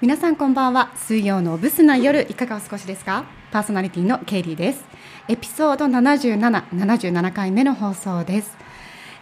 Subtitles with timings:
[0.00, 0.92] 皆さんこんばんは。
[0.94, 3.24] 水曜のブスな夜いかがお過ごしですか？
[3.50, 4.84] パーソナリティのケイリーです。
[5.26, 8.56] エピソード77、77回目の放送です、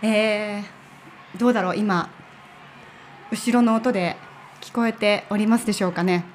[0.03, 1.77] えー、どうだろう？
[1.79, 2.11] 今
[3.31, 4.17] 後ろの音で
[4.61, 6.27] 聞こえておりますでしょうかね？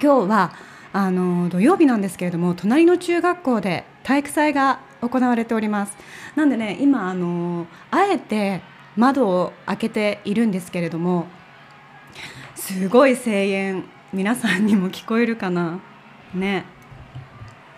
[0.00, 0.52] 今日は
[0.92, 5.96] あの土曜日なんですけれども隣の中学校で体育祭が行われております。
[6.36, 8.60] なんでね今あのあえて
[8.94, 11.26] 窓を開けているんですけれども
[12.66, 15.78] すごい声援皆さんにも聞こえるかな？
[16.34, 16.64] ね。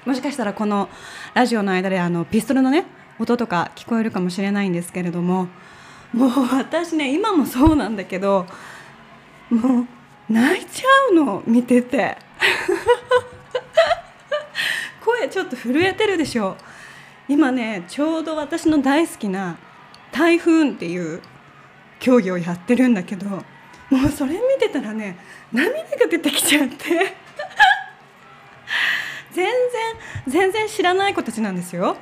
[0.06, 0.88] もしかしたらこの
[1.34, 2.86] ラジオの間であのピストルのね
[3.18, 5.48] 音とか聞こえるかもしれないんですけれども
[6.14, 8.46] もう私ね今もそうなんだけど
[9.50, 9.86] もう
[10.32, 12.16] 泣いちゃうの見てて。
[15.05, 16.56] 声ちょっと震えてるでしょ。
[17.28, 19.58] 今ねちょうど私の大好きな
[20.12, 21.20] 「台風」っていう
[22.00, 23.44] 競技をやってるんだけど
[23.91, 25.16] もうそれ見てたらね
[25.52, 26.77] 涙が出てきちゃって。
[29.33, 29.53] 全然
[30.27, 31.97] 全然知らない子たちなんですよ。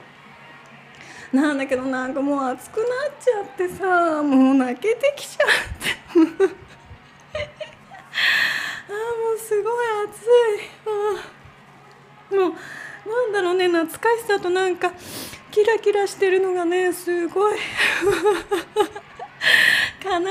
[1.33, 2.87] なんだけどなんかもう熱くなっ
[3.21, 5.97] ちゃってさもう泣けてきちゃって。
[8.89, 10.25] あもうすごい熱
[12.33, 12.37] い。
[12.37, 12.55] もう
[13.09, 14.93] なんだろうね懐かしさとなんか
[15.51, 17.59] キラキラしてるのがねすごい。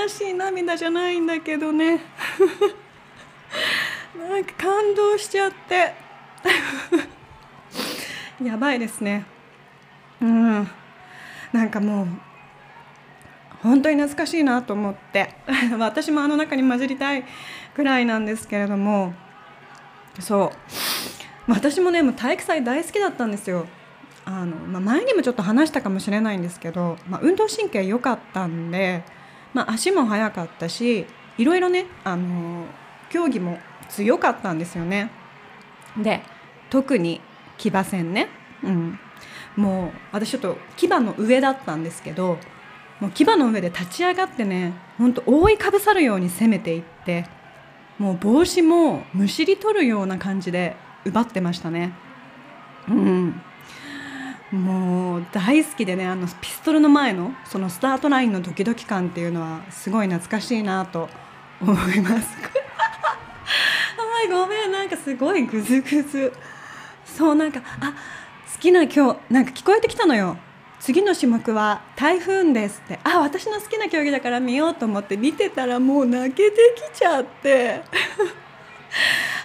[0.06, 2.00] 悲しい涙じゃないんだけどね。
[4.16, 5.96] なんか感動しちゃって。
[8.44, 9.26] やばいですね。
[10.22, 10.70] うん。
[11.52, 12.08] なんかもう
[13.64, 15.34] 本当に懐かしいなと思って。
[15.80, 17.26] 私もあの中に混じりたい
[17.74, 19.16] くらいなんですけれども。
[20.20, 20.52] そ
[21.48, 21.52] う。
[21.52, 23.66] 私もねもう体育祭大好きだったんですよ。
[24.24, 29.04] あの、まあ、前にもちょっと話したかもしれないんですけど、まあ、運動神経良かったんで
[29.56, 31.06] まあ、足も速かったし
[31.38, 32.66] いろいろねあの
[33.10, 35.10] 競技も強かったんですよね。
[35.98, 36.22] で
[36.70, 37.22] 特に
[37.58, 38.28] 騎馬戦ね、
[38.62, 39.00] うん、
[39.56, 42.38] もう私ちょっと騎馬の上だったんですけど
[43.00, 47.26] もう騎馬の上で立ち上がってねほんと覆いかぶさるように攻めていって
[47.98, 50.76] もう帽子もむしり取るような感じで
[51.06, 51.94] 奪ってましたね。
[52.90, 53.42] うん
[54.52, 61.10] もう大好きでねあのピストルの前のそのスタートラインのドキドキ感っていうのはすごい懐かしいなと
[61.62, 62.38] 思います。
[63.98, 66.34] はいごめんなんかすごいグズグズ。
[67.06, 67.94] そうなんかあ
[68.54, 70.38] 好きな今日なんか聞こえてきたのよ。
[70.80, 73.00] 次の種目は台風ですって。
[73.04, 76.58] あ私の好きな競技だから見ようと思って見てたらもう泣けて
[76.94, 77.82] きちゃって。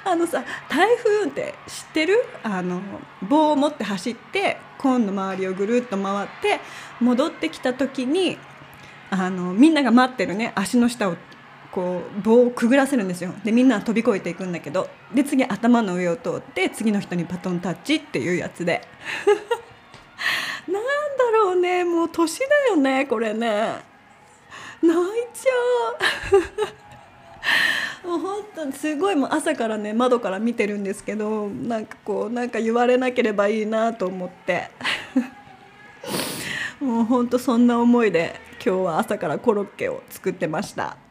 [0.05, 2.25] あのさ台風って知ってる？
[2.43, 2.81] あの
[3.29, 6.61] 棒を持って走ってコーンの周りをぐるっと回って
[7.01, 8.39] 戻ってきた時に
[9.11, 11.17] あのみんなが待ってるね足の下を
[11.71, 13.33] こう棒をくぐらせるんですよ。
[13.45, 18.87] でみんな飛び越えていくんだけどで次頭の上を通って次の人にバトンタッチっていうやつで。
[20.67, 23.83] なんだろうねもう年だよねこれね。
[24.83, 24.97] 泣い
[25.35, 26.90] ちゃう。
[28.05, 34.71] もう本当すごいもう朝からね窓から見てるんですけどなんかこうなんか言われなければいいなと思って
[36.81, 40.97] もう本当そんな思いで今日は朝からコロッケを作ってました。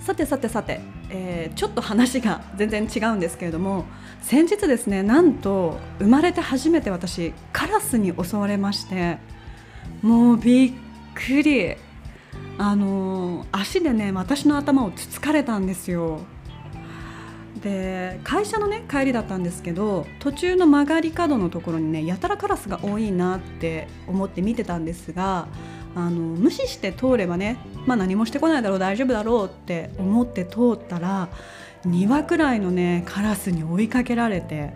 [0.00, 0.80] さてさてさて、
[1.10, 3.84] えー、ちょっと話が全然違うんですけれども
[4.20, 9.18] 先日ですねなんと生まれて初めて私カラスに襲われまして
[10.02, 10.72] もうびっ
[11.14, 11.74] くり
[12.58, 16.20] あの足でね私の頭をつつかれたんですよ
[17.62, 25.48] で会社のね帰りだったんですけど途中の曲がり角のところにねやたらカラスが多いなって思って見てたんですが
[25.94, 31.28] あの無視して通ればね、まあ、何もしてこないだろう大丈夫だろうって思って通ったら
[31.84, 34.72] 2羽くらいのねカラスに追いかけられて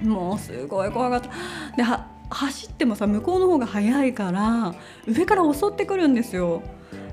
[0.00, 1.30] もうすごい怖かった。
[1.76, 1.82] で
[2.34, 4.74] 走ってもさ向こうの方が速いから
[5.06, 6.62] 上から襲ってくるんですよ。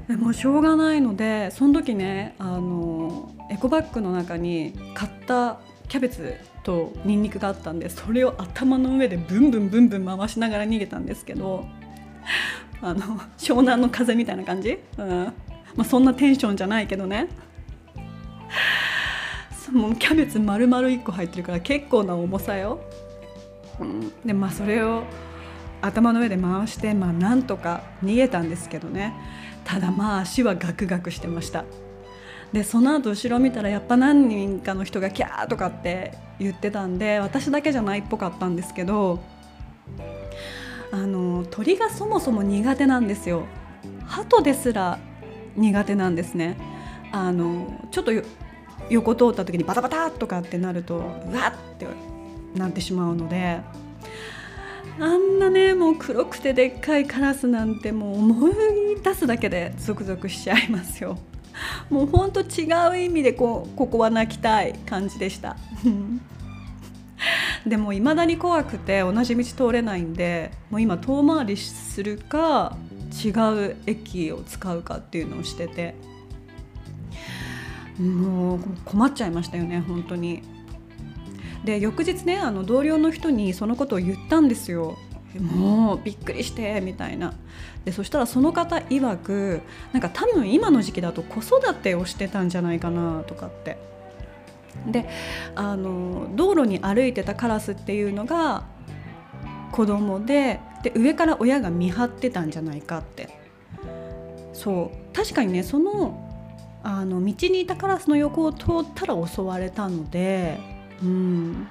[0.08, 11.66] でもしょうがないのでその時ねあのエコバッグの中に買ったキャベツとニンニクがあったんでそれを頭の上でブンブンブンブン回しながら逃げたんですけど
[12.82, 15.34] あの湘南の風みたいな感じ、うん。
[15.76, 17.28] まあ、そんなテンションじゃないけどね。
[19.72, 22.82] もうキャベツ丸々1個入ってるから結構な重さよ、
[24.26, 25.04] でまあそれを
[25.82, 29.14] 頭の上で回して、まあ、なんとか逃げたんですけどね。
[29.64, 31.66] ただまあ足はガクガクしてました。
[32.54, 39.24] でその後後ろ見たらやっぱ何人かの人がキャーとかって言ってたんで私だけじゃないっぽかったんですけど
[40.92, 43.46] あの鳥がそもそも苦手なんですよ。
[44.06, 45.00] 鳩ですら
[45.56, 46.58] 苦手なんですね。
[47.14, 48.12] あのちょっと
[48.90, 51.02] 横通った時にバタバタとかってなるとう
[51.34, 51.88] わって
[52.56, 53.62] なってしまうので
[55.00, 58.54] あんなねもう黒くてでっかいカラスなんてもう思い
[59.04, 61.18] 出すだけでゾクゾクしちゃいますよ
[61.90, 65.58] もうほんと違う意味でこうここは泣きたい感じでした
[67.66, 72.78] でも未だに怖くて同じ道通れないんでもう今遠回りするか
[73.24, 75.96] 違う駅を使うかっていうのをしてて
[78.00, 80.51] もう困っちゃいましたよね本当に。
[81.66, 84.98] で翌日ねあの同僚の人にそのことを言ったんですよ。
[85.40, 87.34] もうびっくりしてみたいな。
[87.86, 89.62] でそしたらその方曰く
[89.94, 93.78] なんか多分今の時期だと子育てをしてたんじゃないかなとかって。
[94.88, 95.08] で
[95.56, 98.64] あの道路に歩いてたカラスっていうのが
[99.72, 103.30] 子供でで上から親が見張ってたんじゃないかって。
[104.54, 105.16] そう。
[105.16, 106.28] 確かにねその
[106.84, 110.60] あの道にいたカラスの横を通ったら襲われたので、
[111.04, 111.68] うん、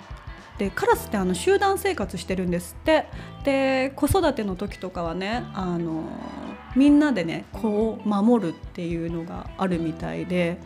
[0.59, 3.07] でカラスってあの集団生活してるんですって。
[3.45, 6.05] で子育ての時とかはねあの
[6.77, 10.59] みんなでね子を守るっていうのがあるみたいで、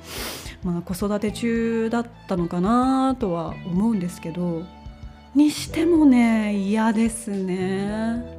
[0.63, 4.65] まあ、子育て中だったのかなとは思うんですけど
[5.35, 8.35] にしてもね嫌ですね。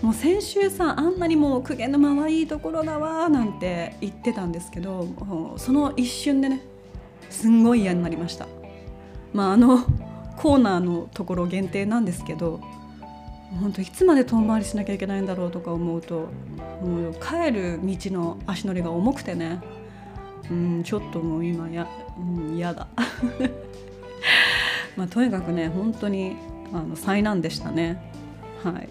[0.00, 5.06] もう先週さあんなにもう苦言のままいいところだわなんて言ってたんですけど
[5.58, 6.60] その一瞬でね
[7.30, 8.48] すんごい嫌になりました。
[9.32, 9.84] まああの
[10.36, 12.60] コーナーのところ限定なんですけど
[13.60, 16.28] 本当いつまで遠回りしなきゃいけないんだろうとか思うと
[16.80, 19.60] もう帰る道の足のりが重くてね
[20.50, 21.86] うんちょっともう今や、
[22.18, 22.88] うん、だ。
[24.96, 26.36] まあとにかくね本当に
[26.72, 28.02] あの災難でしたね。
[28.62, 28.88] はい。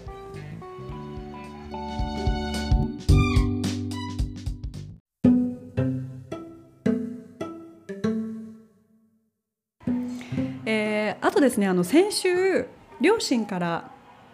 [11.52, 12.66] ですねあの先週
[13.02, 13.90] 両親から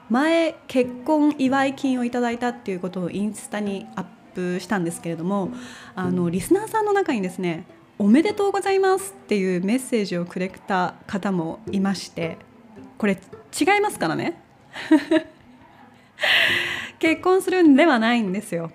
[0.08, 4.04] 前結婚祝い金をいただいたっていうことをインスタにアッ
[4.34, 5.50] プしたんですけれども
[5.96, 7.66] あのリスナーさんの中にですね
[7.98, 12.38] 「おめでとうございます」っていうメッセージをくれた方もいまして
[12.98, 13.18] これ
[13.58, 14.40] 違いますからね。
[17.00, 18.70] 結婚するんではないんですよ。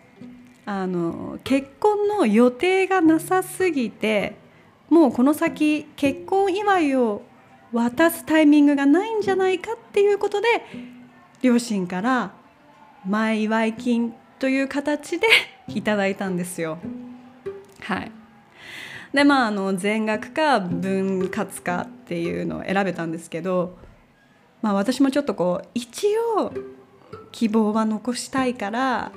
[0.65, 4.35] あの結婚の予定がなさすぎて
[4.89, 7.21] もうこの先結婚祝いを
[7.73, 10.47] 渡すタイミングがないんじゃないかっていうことで
[11.41, 12.31] 両親から
[13.05, 15.27] 前祝い金という形で
[15.67, 16.77] いただいたんですよ。
[17.81, 18.11] はい
[19.13, 23.77] でまああの全額か分割かっていうのを選べたんですけど、
[24.61, 26.51] まあ、私もちょっとこう一応
[27.31, 29.11] 希望は残したいから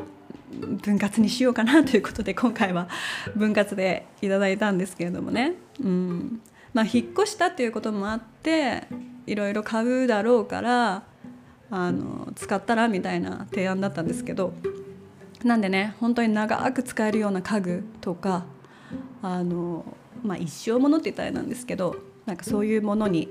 [0.82, 2.88] 分割にしようかなということで今回は
[3.34, 5.54] 分割でいただいたんですけれどもね。
[5.82, 6.40] うん
[6.76, 8.82] まあ、引っ越したっていうこともあって
[9.26, 11.04] いろいろ買うだろうから
[11.70, 14.52] あの使ったらみたいな提案だったんですけど
[15.42, 18.44] なんでね本当に長く使えるような家具とか
[19.22, 19.86] あの、
[20.22, 21.96] まあ、一生ものって言ったらなんですけど
[22.26, 23.30] なんかそういうものに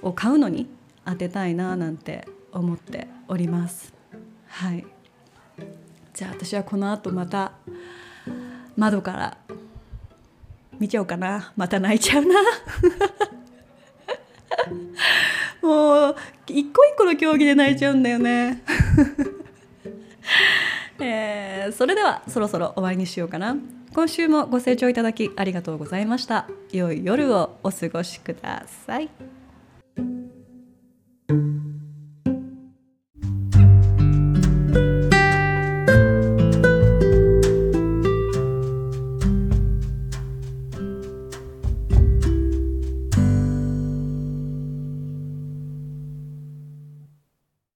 [0.00, 0.68] を買うのに
[1.04, 3.92] 当てたいななんて思っております。
[4.46, 4.86] はい
[6.12, 7.50] じゃあ私はこの後また
[8.76, 9.38] 窓から
[10.78, 11.52] 見ちゃおうかな。
[11.56, 12.34] また泣いちゃうな。
[15.62, 16.16] もう
[16.46, 18.62] 一個一個の競技で泣いちゃうんだよね。
[21.00, 23.56] えー、それではそろそろ終わりにしようかな。
[23.94, 26.48] 今週もご清聴いただきありがとうございました。
[26.72, 29.08] 良い夜をお過ごしください。